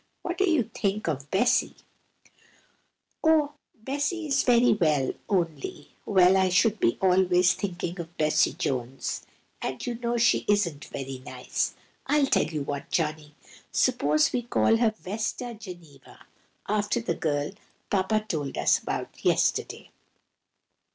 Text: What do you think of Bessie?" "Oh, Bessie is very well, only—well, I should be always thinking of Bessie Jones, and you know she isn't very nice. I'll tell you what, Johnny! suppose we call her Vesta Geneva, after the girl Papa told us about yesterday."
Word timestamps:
What 0.23 0.39
do 0.39 0.49
you 0.49 0.63
think 0.63 1.07
of 1.07 1.29
Bessie?" 1.29 1.75
"Oh, 3.23 3.53
Bessie 3.75 4.25
is 4.25 4.41
very 4.41 4.73
well, 4.73 5.13
only—well, 5.29 6.37
I 6.37 6.49
should 6.49 6.79
be 6.79 6.97
always 6.99 7.53
thinking 7.53 7.99
of 7.99 8.17
Bessie 8.17 8.53
Jones, 8.53 9.27
and 9.61 9.85
you 9.85 9.93
know 9.93 10.17
she 10.17 10.43
isn't 10.49 10.85
very 10.85 11.19
nice. 11.23 11.75
I'll 12.07 12.25
tell 12.25 12.45
you 12.47 12.63
what, 12.63 12.89
Johnny! 12.89 13.35
suppose 13.71 14.33
we 14.33 14.41
call 14.41 14.77
her 14.77 14.89
Vesta 14.97 15.53
Geneva, 15.53 16.25
after 16.67 16.99
the 16.99 17.13
girl 17.13 17.51
Papa 17.91 18.25
told 18.27 18.57
us 18.57 18.79
about 18.79 19.23
yesterday." 19.23 19.91